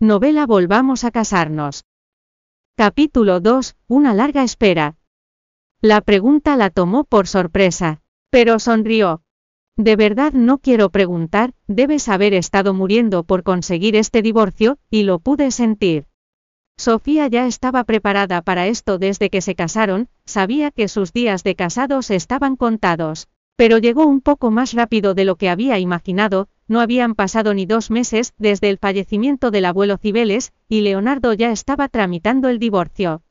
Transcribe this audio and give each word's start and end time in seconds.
Novela 0.00 0.46
Volvamos 0.46 1.02
a 1.02 1.10
casarnos. 1.10 1.82
Capítulo 2.76 3.40
2. 3.40 3.74
Una 3.88 4.14
larga 4.14 4.44
espera. 4.44 4.94
La 5.80 6.02
pregunta 6.02 6.56
la 6.56 6.70
tomó 6.70 7.02
por 7.02 7.26
sorpresa, 7.26 8.00
pero 8.30 8.60
sonrió. 8.60 9.22
De 9.76 9.96
verdad 9.96 10.32
no 10.34 10.58
quiero 10.58 10.90
preguntar, 10.90 11.52
debes 11.66 12.08
haber 12.08 12.32
estado 12.32 12.74
muriendo 12.74 13.24
por 13.24 13.42
conseguir 13.42 13.96
este 13.96 14.22
divorcio, 14.22 14.78
y 14.88 15.02
lo 15.02 15.18
pude 15.18 15.50
sentir. 15.50 16.06
Sofía 16.76 17.26
ya 17.26 17.48
estaba 17.48 17.82
preparada 17.82 18.40
para 18.40 18.68
esto 18.68 18.98
desde 18.98 19.30
que 19.30 19.40
se 19.40 19.56
casaron, 19.56 20.08
sabía 20.24 20.70
que 20.70 20.86
sus 20.86 21.12
días 21.12 21.42
de 21.42 21.56
casados 21.56 22.12
estaban 22.12 22.54
contados. 22.54 23.26
Pero 23.56 23.78
llegó 23.78 24.06
un 24.06 24.20
poco 24.20 24.52
más 24.52 24.74
rápido 24.74 25.14
de 25.14 25.24
lo 25.24 25.34
que 25.34 25.48
había 25.48 25.80
imaginado, 25.80 26.48
no 26.68 26.80
habían 26.80 27.14
pasado 27.14 27.54
ni 27.54 27.66
dos 27.66 27.90
meses 27.90 28.34
desde 28.38 28.68
el 28.70 28.78
fallecimiento 28.78 29.50
del 29.50 29.64
abuelo 29.64 29.96
Cibeles, 29.96 30.52
y 30.68 30.82
Leonardo 30.82 31.32
ya 31.32 31.50
estaba 31.50 31.88
tramitando 31.88 32.48
el 32.48 32.58
divorcio. 32.58 33.22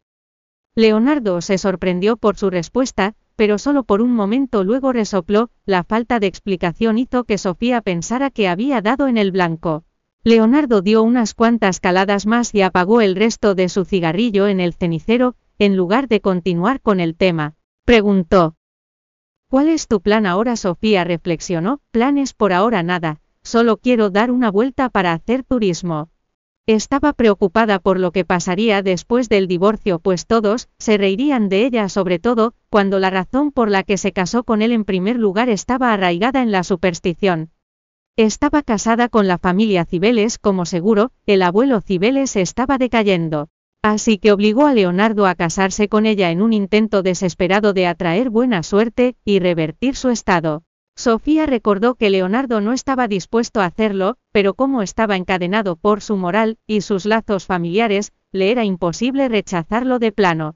Leonardo 0.75 1.41
se 1.41 1.58
sorprendió 1.58 2.17
por 2.17 2.38
su 2.38 2.49
respuesta, 2.49 3.16
pero 3.35 3.58
solo 3.58 3.84
por 3.84 4.02
un 4.02 4.13
momento 4.13 4.63
luego 4.63 4.91
resopló, 4.91 5.49
la 5.66 5.84
falta 5.84 6.20
de 6.20 6.27
explicación 6.27 6.97
hizo 6.97 7.23
que 7.23 7.38
Sofía 7.38 7.81
pensara 7.81 8.31
que 8.31 8.47
había 8.47 8.81
dado 8.81 9.08
en 9.08 9.17
el 9.17 9.31
blanco. 9.31 9.85
Leonardo 10.23 10.81
dio 10.81 11.03
unas 11.03 11.33
cuantas 11.33 11.80
caladas 11.80 12.25
más 12.25 12.53
y 12.53 12.61
apagó 12.61 13.02
el 13.02 13.16
resto 13.16 13.55
de 13.55 13.69
su 13.69 13.85
cigarrillo 13.85 14.47
en 14.47 14.59
el 14.59 14.73
cenicero, 14.73 15.35
en 15.59 15.77
lugar 15.77 16.08
de 16.08 16.22
continuar 16.22 16.81
con 16.81 16.99
el 16.99 17.16
tema. 17.16 17.53
Preguntó. 17.85 18.55
¿Cuál 19.49 19.69
es 19.69 19.88
tu 19.88 20.02
plan 20.02 20.25
ahora? 20.25 20.55
Sofía 20.55 21.03
reflexionó, 21.03 21.80
planes 21.91 22.33
por 22.33 22.52
ahora 22.52 22.83
nada, 22.83 23.22
solo 23.47 23.77
quiero 23.77 24.09
dar 24.09 24.29
una 24.29 24.51
vuelta 24.51 24.89
para 24.89 25.13
hacer 25.13 25.43
turismo. 25.43 26.09
Estaba 26.67 27.13
preocupada 27.13 27.79
por 27.79 27.97
lo 27.97 28.11
que 28.11 28.25
pasaría 28.25 28.81
después 28.81 29.29
del 29.29 29.47
divorcio, 29.47 29.99
pues 29.99 30.27
todos 30.27 30.67
se 30.77 30.97
reirían 30.97 31.47
de 31.47 31.66
ella, 31.66 31.88
sobre 31.88 32.19
todo 32.19 32.53
cuando 32.69 32.99
la 32.99 33.09
razón 33.09 33.53
por 33.53 33.72
la 33.72 33.83
que 33.83 33.97
se 33.97 34.11
casó 34.11 34.44
con 34.44 34.61
él 34.61 34.73
en 34.73 34.83
primer 34.83 35.16
lugar 35.16 35.47
estaba 35.47 35.94
arraigada 35.94 36.41
en 36.41 36.52
la 36.52 36.63
superstición. 36.63 37.52
Estaba 38.17 38.63
casada 38.63 39.07
con 39.07 39.27
la 39.27 39.38
familia 39.38 39.85
Cibeles, 39.85 40.39
como 40.39 40.66
seguro, 40.66 41.11
el 41.25 41.41
abuelo 41.41 41.79
Cibeles 41.79 42.35
estaba 42.35 42.77
decayendo. 42.77 43.47
Así 43.81 44.17
que 44.17 44.33
obligó 44.33 44.66
a 44.66 44.73
Leonardo 44.73 45.25
a 45.25 45.35
casarse 45.35 45.88
con 45.88 46.05
ella 46.05 46.31
en 46.31 46.41
un 46.41 46.52
intento 46.52 47.02
desesperado 47.02 47.72
de 47.72 47.88
atraer 47.88 48.29
buena 48.29 48.61
suerte 48.63 49.16
y 49.23 49.39
revertir 49.39 49.95
su 49.95 50.09
estado. 50.09 50.63
Sofía 50.98 51.45
recordó 51.45 51.94
que 51.94 52.09
Leonardo 52.09 52.59
no 52.59 52.73
estaba 52.73 53.08
dispuesto 53.08 53.62
a 53.62 53.66
hacerlo, 53.66 54.17
pero 54.31 54.56
como 54.56 54.81
estaba 54.81 55.16
encadenado 55.16 55.76
por 55.76 56.02
su 56.02 56.17
moral 56.17 56.58
y 56.66 56.81
sus 56.81 57.06
lazos 57.06 57.45
familiares, 57.45 58.14
le 58.31 58.50
era 58.50 58.66
imposible 58.66 59.30
rechazarlo 59.30 60.00
de 60.00 60.12
plano. 60.12 60.56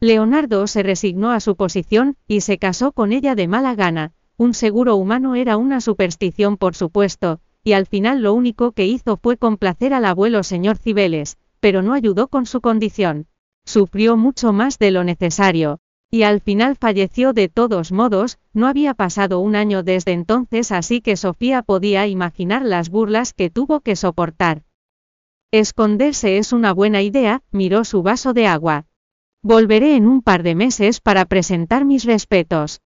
Leonardo 0.00 0.66
se 0.66 0.82
resignó 0.82 1.32
a 1.32 1.40
su 1.40 1.54
posición 1.54 2.16
y 2.26 2.40
se 2.40 2.56
casó 2.56 2.92
con 2.92 3.12
ella 3.12 3.34
de 3.34 3.46
mala 3.46 3.74
gana. 3.74 4.14
Un 4.38 4.54
seguro 4.54 4.96
humano 4.96 5.34
era 5.34 5.58
una 5.58 5.82
superstición 5.82 6.56
por 6.56 6.74
supuesto, 6.74 7.40
y 7.62 7.74
al 7.74 7.84
final 7.84 8.22
lo 8.22 8.32
único 8.32 8.72
que 8.72 8.86
hizo 8.86 9.18
fue 9.18 9.36
complacer 9.36 9.92
al 9.92 10.06
abuelo 10.06 10.44
señor 10.44 10.78
Cibeles, 10.78 11.36
pero 11.60 11.82
no 11.82 11.92
ayudó 11.92 12.28
con 12.28 12.46
su 12.46 12.62
condición. 12.62 13.26
Sufrió 13.66 14.16
mucho 14.16 14.54
más 14.54 14.78
de 14.78 14.92
lo 14.92 15.04
necesario 15.04 15.78
y 16.14 16.24
al 16.24 16.42
final 16.42 16.76
falleció 16.76 17.32
de 17.32 17.48
todos 17.48 17.90
modos, 17.90 18.38
no 18.52 18.66
había 18.66 18.92
pasado 18.92 19.40
un 19.40 19.56
año 19.56 19.82
desde 19.82 20.12
entonces 20.12 20.70
así 20.70 21.00
que 21.00 21.16
Sofía 21.16 21.62
podía 21.62 22.06
imaginar 22.06 22.62
las 22.66 22.90
burlas 22.90 23.32
que 23.32 23.48
tuvo 23.48 23.80
que 23.80 23.96
soportar. 23.96 24.62
Esconderse 25.52 26.36
es 26.36 26.52
una 26.52 26.74
buena 26.74 27.00
idea, 27.00 27.42
miró 27.50 27.84
su 27.84 28.02
vaso 28.02 28.34
de 28.34 28.46
agua. 28.46 28.84
Volveré 29.42 29.96
en 29.96 30.06
un 30.06 30.20
par 30.20 30.42
de 30.42 30.54
meses 30.54 31.00
para 31.00 31.24
presentar 31.24 31.86
mis 31.86 32.04
respetos. 32.04 32.82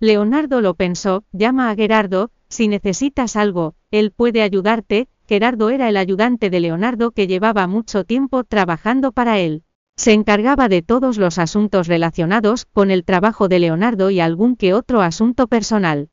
Leonardo 0.00 0.62
lo 0.62 0.72
pensó, 0.72 1.24
llama 1.30 1.68
a 1.68 1.76
Gerardo, 1.76 2.30
si 2.48 2.68
necesitas 2.68 3.36
algo, 3.36 3.74
él 3.90 4.12
puede 4.12 4.40
ayudarte, 4.40 5.08
Gerardo 5.28 5.68
era 5.68 5.90
el 5.90 5.98
ayudante 5.98 6.48
de 6.48 6.60
Leonardo 6.60 7.10
que 7.10 7.26
llevaba 7.26 7.66
mucho 7.66 8.04
tiempo 8.04 8.44
trabajando 8.44 9.12
para 9.12 9.40
él. 9.40 9.62
Se 9.96 10.12
encargaba 10.12 10.68
de 10.68 10.82
todos 10.82 11.18
los 11.18 11.38
asuntos 11.38 11.86
relacionados 11.86 12.64
con 12.66 12.90
el 12.90 13.04
trabajo 13.04 13.48
de 13.48 13.58
Leonardo 13.58 14.10
y 14.10 14.20
algún 14.20 14.56
que 14.56 14.74
otro 14.74 15.00
asunto 15.00 15.46
personal. 15.46 16.08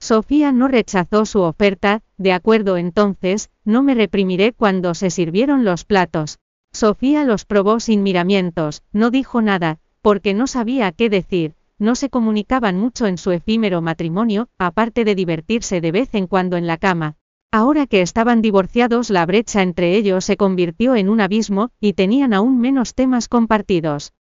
Sofía 0.00 0.52
no 0.52 0.68
rechazó 0.68 1.24
su 1.24 1.40
oferta, 1.40 2.02
de 2.18 2.32
acuerdo 2.32 2.76
entonces, 2.76 3.50
no 3.64 3.82
me 3.82 3.94
reprimiré 3.94 4.52
cuando 4.52 4.94
se 4.94 5.10
sirvieron 5.10 5.64
los 5.64 5.84
platos. 5.84 6.38
Sofía 6.72 7.24
los 7.24 7.44
probó 7.44 7.80
sin 7.80 8.02
miramientos, 8.02 8.82
no 8.92 9.10
dijo 9.10 9.40
nada, 9.40 9.78
porque 10.02 10.34
no 10.34 10.46
sabía 10.46 10.92
qué 10.92 11.08
decir, 11.08 11.54
no 11.78 11.94
se 11.94 12.10
comunicaban 12.10 12.78
mucho 12.78 13.06
en 13.06 13.18
su 13.18 13.30
efímero 13.30 13.80
matrimonio, 13.80 14.48
aparte 14.58 15.04
de 15.04 15.14
divertirse 15.14 15.80
de 15.80 15.92
vez 15.92 16.14
en 16.14 16.26
cuando 16.26 16.56
en 16.56 16.66
la 16.66 16.76
cama. 16.76 17.16
Ahora 17.56 17.86
que 17.86 18.02
estaban 18.02 18.42
divorciados 18.42 19.10
la 19.10 19.24
brecha 19.26 19.62
entre 19.62 19.94
ellos 19.96 20.24
se 20.24 20.36
convirtió 20.36 20.96
en 20.96 21.08
un 21.08 21.20
abismo, 21.20 21.70
y 21.78 21.92
tenían 21.92 22.34
aún 22.34 22.60
menos 22.60 22.96
temas 22.96 23.28
compartidos. 23.28 24.12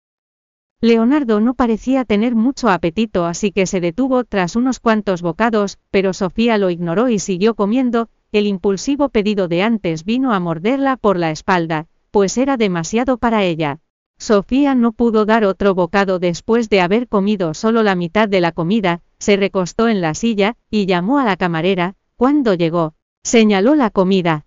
Leonardo 0.82 1.40
no 1.40 1.56
parecía 1.56 2.06
tener 2.06 2.36
mucho 2.36 2.70
apetito 2.70 3.26
así 3.26 3.52
que 3.52 3.66
se 3.66 3.82
detuvo 3.82 4.24
tras 4.24 4.56
unos 4.56 4.80
cuantos 4.80 5.24
bocados, 5.24 5.80
pero 5.90 6.14
Sofía 6.14 6.60
lo 6.60 6.70
ignoró 6.70 7.10
y 7.10 7.18
siguió 7.18 7.56
comiendo, 7.56 8.08
el 8.32 8.46
impulsivo 8.46 9.10
pedido 9.10 9.48
de 9.48 9.64
antes 9.64 10.06
vino 10.06 10.32
a 10.32 10.40
morderla 10.40 10.96
por 10.96 11.18
la 11.18 11.32
espalda, 11.32 11.88
pues 12.12 12.38
era 12.38 12.56
demasiado 12.56 13.18
para 13.18 13.44
ella. 13.44 13.80
Sofía 14.20 14.76
no 14.76 14.92
pudo 14.92 15.26
dar 15.26 15.44
otro 15.44 15.74
bocado 15.74 16.20
después 16.20 16.70
de 16.70 16.82
haber 16.82 17.08
comido 17.08 17.56
solo 17.56 17.82
la 17.82 17.96
mitad 17.96 18.30
de 18.30 18.42
la 18.42 18.52
comida, 18.52 19.02
se 19.18 19.38
recostó 19.38 19.88
en 19.88 20.02
la 20.02 20.14
silla, 20.14 20.56
y 20.70 20.86
llamó 20.86 21.18
a 21.18 21.26
la 21.26 21.36
camarera, 21.36 21.96
cuando 22.16 22.54
llegó, 22.54 22.94
Señaló 23.25 23.75
la 23.75 23.89
comida. 23.89 24.45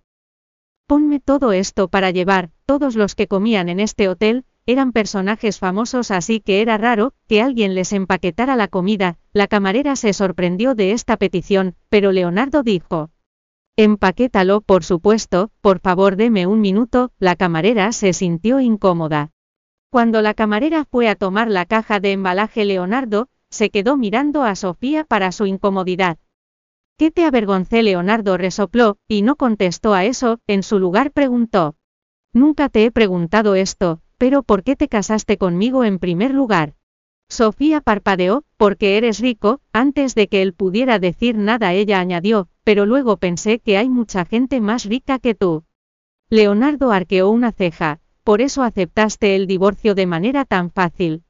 Ponme 0.87 1.19
todo 1.19 1.51
esto 1.51 1.87
para 1.87 2.11
llevar, 2.11 2.51
todos 2.67 2.95
los 2.95 3.15
que 3.15 3.27
comían 3.27 3.69
en 3.69 3.79
este 3.79 4.07
hotel, 4.07 4.45
eran 4.67 4.91
personajes 4.91 5.57
famosos 5.57 6.11
así 6.11 6.41
que 6.41 6.61
era 6.61 6.77
raro 6.77 7.13
que 7.27 7.41
alguien 7.41 7.73
les 7.73 7.91
empaquetara 7.91 8.55
la 8.55 8.67
comida, 8.67 9.17
la 9.33 9.47
camarera 9.47 9.95
se 9.95 10.13
sorprendió 10.13 10.75
de 10.75 10.91
esta 10.91 11.17
petición, 11.17 11.75
pero 11.89 12.11
Leonardo 12.11 12.61
dijo. 12.61 13.09
Empaquétalo, 13.77 14.61
por 14.61 14.83
supuesto, 14.83 15.51
por 15.61 15.79
favor 15.79 16.15
deme 16.15 16.45
un 16.45 16.61
minuto, 16.61 17.11
la 17.17 17.35
camarera 17.35 17.91
se 17.91 18.13
sintió 18.13 18.59
incómoda. 18.59 19.31
Cuando 19.89 20.21
la 20.21 20.33
camarera 20.33 20.85
fue 20.85 21.09
a 21.09 21.15
tomar 21.15 21.49
la 21.49 21.65
caja 21.65 21.99
de 21.99 22.11
embalaje 22.11 22.63
Leonardo, 22.63 23.29
se 23.49 23.69
quedó 23.69 23.97
mirando 23.97 24.43
a 24.43 24.55
Sofía 24.55 25.03
para 25.03 25.31
su 25.31 25.45
incomodidad. 25.45 26.19
¿Qué 26.97 27.11
te 27.11 27.25
avergoncé? 27.25 27.83
Leonardo 27.83 28.37
resopló, 28.37 28.97
y 29.07 29.21
no 29.21 29.35
contestó 29.35 29.93
a 29.93 30.03
eso, 30.05 30.39
en 30.47 30.63
su 30.63 30.79
lugar 30.79 31.11
preguntó. 31.11 31.75
Nunca 32.33 32.69
te 32.69 32.85
he 32.85 32.91
preguntado 32.91 33.53
esto, 33.53 34.01
pero 34.17 34.41
¿por 34.41 34.63
qué 34.63 34.75
te 34.75 34.87
casaste 34.87 35.37
conmigo 35.37 35.83
en 35.83 35.99
primer 35.99 36.33
lugar? 36.33 36.73
Sofía 37.29 37.81
parpadeó, 37.81 38.45
porque 38.57 38.97
eres 38.97 39.19
rico, 39.19 39.61
antes 39.73 40.15
de 40.15 40.27
que 40.27 40.41
él 40.41 40.53
pudiera 40.53 40.97
decir 40.97 41.37
nada 41.37 41.71
ella 41.73 41.99
añadió, 41.99 42.49
pero 42.63 42.87
luego 42.87 43.17
pensé 43.17 43.59
que 43.59 43.77
hay 43.77 43.89
mucha 43.89 44.25
gente 44.25 44.59
más 44.59 44.85
rica 44.85 45.19
que 45.19 45.35
tú. 45.35 45.65
Leonardo 46.31 46.91
arqueó 46.91 47.29
una 47.29 47.51
ceja, 47.51 47.99
por 48.23 48.41
eso 48.41 48.63
aceptaste 48.63 49.35
el 49.35 49.45
divorcio 49.45 49.93
de 49.93 50.07
manera 50.07 50.45
tan 50.45 50.71
fácil. 50.71 51.25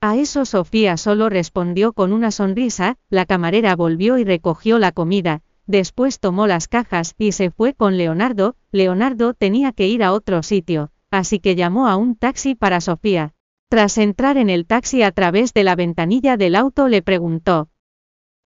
A 0.00 0.16
eso 0.16 0.44
Sofía 0.44 0.98
solo 0.98 1.30
respondió 1.30 1.92
con 1.94 2.12
una 2.12 2.30
sonrisa, 2.30 2.98
la 3.08 3.24
camarera 3.24 3.74
volvió 3.74 4.18
y 4.18 4.24
recogió 4.24 4.78
la 4.78 4.92
comida, 4.92 5.42
después 5.66 6.20
tomó 6.20 6.46
las 6.46 6.68
cajas 6.68 7.14
y 7.16 7.32
se 7.32 7.50
fue 7.50 7.72
con 7.72 7.96
Leonardo, 7.96 8.56
Leonardo 8.72 9.32
tenía 9.32 9.72
que 9.72 9.88
ir 9.88 10.02
a 10.02 10.12
otro 10.12 10.42
sitio, 10.42 10.90
así 11.10 11.40
que 11.40 11.56
llamó 11.56 11.88
a 11.88 11.96
un 11.96 12.14
taxi 12.14 12.54
para 12.54 12.82
Sofía. 12.82 13.32
Tras 13.68 13.96
entrar 13.96 14.36
en 14.36 14.50
el 14.50 14.66
taxi 14.66 15.02
a 15.02 15.12
través 15.12 15.54
de 15.54 15.64
la 15.64 15.74
ventanilla 15.74 16.36
del 16.36 16.56
auto 16.56 16.88
le 16.88 17.00
preguntó. 17.00 17.68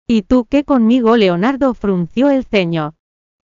¿Y 0.06 0.22
tú 0.22 0.44
qué 0.44 0.64
conmigo? 0.64 1.16
Leonardo 1.16 1.74
frunció 1.74 2.30
el 2.30 2.44
ceño. 2.44 2.94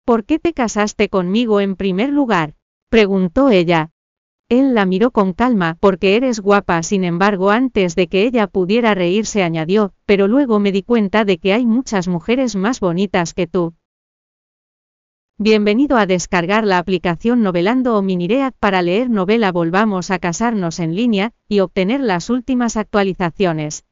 ¿Por 0.04 0.24
qué 0.24 0.40
te 0.40 0.52
casaste 0.52 1.08
conmigo 1.08 1.60
en 1.60 1.76
primer 1.76 2.10
lugar? 2.10 2.54
preguntó 2.90 3.48
ella. 3.48 3.91
Él 4.52 4.74
la 4.74 4.84
miró 4.84 5.12
con 5.12 5.32
calma, 5.32 5.78
porque 5.80 6.14
eres 6.14 6.38
guapa, 6.38 6.82
sin 6.82 7.04
embargo, 7.04 7.50
antes 7.50 7.94
de 7.94 8.06
que 8.06 8.24
ella 8.24 8.46
pudiera 8.46 8.94
reírse 8.94 9.42
añadió, 9.42 9.94
pero 10.04 10.28
luego 10.28 10.58
me 10.58 10.72
di 10.72 10.82
cuenta 10.82 11.24
de 11.24 11.38
que 11.38 11.54
hay 11.54 11.64
muchas 11.64 12.06
mujeres 12.06 12.54
más 12.54 12.78
bonitas 12.78 13.32
que 13.32 13.46
tú. 13.46 13.72
Bienvenido 15.38 15.96
a 15.96 16.04
descargar 16.04 16.66
la 16.66 16.76
aplicación 16.76 17.42
Novelando 17.42 17.96
o 17.96 18.02
Miniread 18.02 18.52
para 18.60 18.82
leer 18.82 19.08
novela 19.08 19.52
Volvamos 19.52 20.10
a 20.10 20.18
casarnos 20.18 20.80
en 20.80 20.96
línea 20.96 21.32
y 21.48 21.60
obtener 21.60 22.00
las 22.00 22.28
últimas 22.28 22.76
actualizaciones. 22.76 23.86